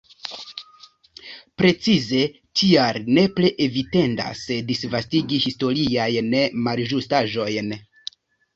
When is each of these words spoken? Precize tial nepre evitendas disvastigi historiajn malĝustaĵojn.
Precize 1.61 2.21
tial 2.61 2.99
nepre 3.19 3.51
evitendas 3.67 4.43
disvastigi 4.73 5.41
historiajn 5.47 6.35
malĝustaĵojn. 6.71 7.75